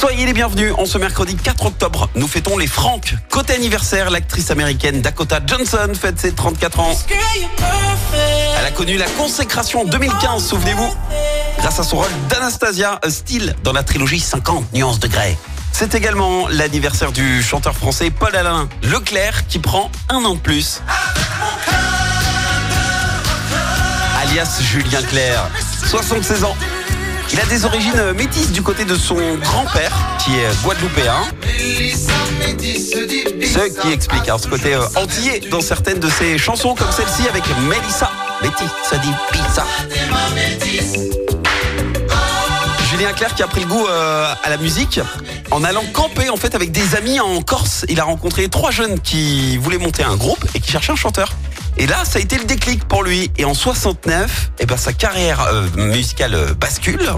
Soyez 0.00 0.24
les 0.24 0.32
bienvenus. 0.32 0.72
En 0.78 0.86
ce 0.86 0.96
mercredi 0.96 1.36
4 1.36 1.66
octobre, 1.66 2.08
nous 2.14 2.26
fêtons 2.26 2.56
les 2.56 2.66
Franck. 2.66 3.14
Côté 3.28 3.52
anniversaire, 3.52 4.08
l'actrice 4.08 4.50
américaine 4.50 5.02
Dakota 5.02 5.40
Johnson 5.46 5.92
fête 5.92 6.18
ses 6.18 6.32
34 6.32 6.80
ans. 6.80 6.98
Elle 8.58 8.64
a 8.64 8.70
connu 8.70 8.96
la 8.96 9.04
consécration 9.04 9.82
en 9.82 9.84
2015, 9.84 10.42
souvenez-vous, 10.42 10.90
grâce 11.58 11.80
à 11.80 11.82
son 11.82 11.96
rôle 11.98 12.08
d'Anastasia 12.30 12.98
Steele 13.10 13.54
dans 13.62 13.74
la 13.74 13.82
trilogie 13.82 14.20
50 14.20 14.72
nuances 14.72 15.00
de 15.00 15.06
grès. 15.08 15.36
C'est 15.70 15.94
également 15.94 16.48
l'anniversaire 16.48 17.12
du 17.12 17.42
chanteur 17.42 17.76
français 17.76 18.10
Paul 18.10 18.34
Alain 18.34 18.70
Leclerc 18.82 19.46
qui 19.48 19.58
prend 19.58 19.90
un 20.08 20.24
an 20.24 20.34
de 20.34 20.40
plus. 20.40 20.80
Alias 24.22 24.62
Julien 24.62 25.02
Clerc, 25.02 25.50
76 25.90 26.44
ans. 26.44 26.56
Il 27.32 27.40
a 27.40 27.44
des 27.46 27.64
origines 27.64 28.12
métisses 28.16 28.52
du 28.52 28.62
côté 28.62 28.84
de 28.84 28.94
son 28.94 29.16
grand-père, 29.42 29.92
qui 30.18 30.36
est 30.36 30.62
guadeloupéen. 30.64 31.22
Ce 32.38 33.80
qui 33.80 33.92
explique 33.92 34.28
hein, 34.28 34.38
ce 34.38 34.48
côté 34.48 34.74
euh, 34.74 34.82
antillais 34.96 35.40
dans 35.50 35.60
certaines 35.60 36.00
de 36.00 36.08
ses 36.08 36.38
chansons, 36.38 36.74
comme 36.74 36.90
celle-ci 36.90 37.28
avec 37.28 37.44
Mélissa. 37.68 38.10
Métis, 38.42 38.68
ça 38.82 38.96
dit 38.98 39.12
pizza. 39.32 39.64
Julien 42.90 43.12
Clerc 43.12 43.34
qui 43.34 43.42
a 43.42 43.46
pris 43.46 43.60
le 43.60 43.66
goût 43.66 43.86
euh, 43.86 44.34
à 44.42 44.50
la 44.50 44.56
musique 44.56 45.00
en 45.50 45.64
allant 45.64 45.84
camper 45.92 46.30
en 46.30 46.36
fait 46.36 46.54
avec 46.54 46.70
des 46.70 46.96
amis 46.96 47.20
en 47.20 47.40
Corse. 47.42 47.84
Il 47.88 48.00
a 48.00 48.04
rencontré 48.04 48.48
trois 48.48 48.70
jeunes 48.70 49.00
qui 49.00 49.56
voulaient 49.58 49.78
monter 49.78 50.02
un 50.02 50.16
groupe 50.16 50.44
et 50.54 50.60
qui 50.60 50.70
cherchaient 50.70 50.92
un 50.92 50.96
chanteur. 50.96 51.32
Et 51.76 51.86
là, 51.86 52.04
ça 52.04 52.18
a 52.18 52.22
été 52.22 52.36
le 52.38 52.44
déclic 52.44 52.86
pour 52.86 53.02
lui. 53.02 53.30
Et 53.38 53.44
en 53.44 53.54
69, 53.54 54.52
eh 54.58 54.66
ben, 54.66 54.76
sa 54.76 54.92
carrière 54.92 55.40
euh, 55.40 55.66
musicale 55.76 56.34
euh, 56.34 56.54
bascule. 56.54 57.10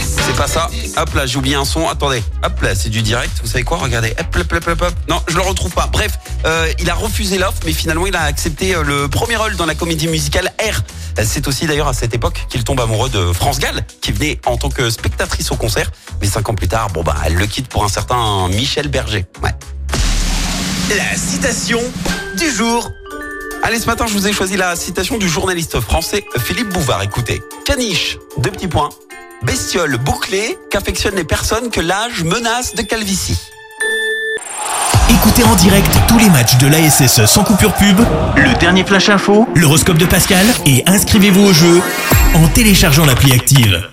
C'est 0.00 0.36
pas 0.36 0.46
ça. 0.48 0.68
Hop 0.96 1.14
là, 1.14 1.26
j'ai 1.26 1.38
oublié 1.38 1.56
un 1.56 1.64
son. 1.64 1.88
Attendez. 1.88 2.22
Hop 2.42 2.60
là, 2.62 2.74
c'est 2.74 2.88
du 2.88 3.02
direct. 3.02 3.32
Vous 3.42 3.48
savez 3.48 3.64
quoi? 3.64 3.78
Regardez. 3.78 4.14
Hop, 4.18 4.36
hop, 4.36 4.66
hop, 4.66 4.82
hop. 4.82 4.94
Non, 5.08 5.20
je 5.28 5.36
le 5.36 5.42
retrouve 5.42 5.72
pas. 5.72 5.88
Bref, 5.92 6.18
euh, 6.46 6.72
il 6.78 6.90
a 6.90 6.94
refusé 6.94 7.38
l'offre, 7.38 7.60
mais 7.64 7.72
finalement, 7.72 8.06
il 8.06 8.16
a 8.16 8.22
accepté 8.22 8.74
le 8.84 9.08
premier 9.08 9.36
rôle 9.36 9.56
dans 9.56 9.66
la 9.66 9.74
comédie 9.74 10.08
musicale 10.08 10.52
R. 10.60 10.82
C'est 11.24 11.48
aussi 11.48 11.66
d'ailleurs 11.66 11.88
à 11.88 11.94
cette 11.94 12.14
époque 12.14 12.46
qu'il 12.48 12.62
tombe 12.64 12.80
amoureux 12.80 13.08
de 13.08 13.32
France 13.32 13.58
Gall, 13.58 13.86
qui 14.00 14.12
venait 14.12 14.38
en 14.46 14.56
tant 14.56 14.68
que 14.68 14.90
spectatrice 14.90 15.50
au 15.50 15.56
concert. 15.56 15.90
Mais 16.20 16.26
cinq 16.26 16.48
ans 16.48 16.54
plus 16.54 16.68
tard, 16.68 16.90
bon 16.90 17.02
bah, 17.02 17.16
elle 17.24 17.34
le 17.34 17.46
quitte 17.46 17.68
pour 17.68 17.84
un 17.84 17.88
certain 17.88 18.48
Michel 18.48 18.88
Berger. 18.88 19.24
Ouais. 19.42 19.54
La 20.96 21.16
citation 21.16 21.80
du 22.36 22.50
jour. 22.50 22.88
Allez, 23.62 23.80
ce 23.80 23.86
matin, 23.86 24.06
je 24.06 24.12
vous 24.12 24.28
ai 24.28 24.32
choisi 24.32 24.56
la 24.56 24.76
citation 24.76 25.18
du 25.18 25.28
journaliste 25.28 25.80
français 25.80 26.24
Philippe 26.38 26.68
Bouvard. 26.68 27.02
Écoutez, 27.02 27.42
caniche, 27.64 28.18
deux 28.38 28.50
petits 28.50 28.68
points. 28.68 28.90
Bestiole 29.42 29.96
bouclée 29.98 30.56
qu'affectionnent 30.70 31.16
les 31.16 31.24
personnes 31.24 31.70
que 31.70 31.80
l'âge 31.80 32.22
menace 32.22 32.74
de 32.74 32.82
calvitie. 32.82 33.38
Écoutez 35.10 35.44
en 35.44 35.54
direct 35.56 35.90
tous 36.08 36.18
les 36.18 36.30
matchs 36.30 36.56
de 36.58 36.66
l'ASSE 36.66 37.26
sans 37.26 37.44
coupure 37.44 37.74
pub, 37.74 38.00
le 38.36 38.58
dernier 38.58 38.84
flash 38.84 39.08
info, 39.08 39.46
l'horoscope 39.54 39.98
de 39.98 40.06
Pascal 40.06 40.46
et 40.64 40.82
inscrivez-vous 40.86 41.44
au 41.44 41.52
jeu 41.52 41.80
en 42.34 42.48
téléchargeant 42.48 43.04
l'appli 43.04 43.32
active. 43.32 43.88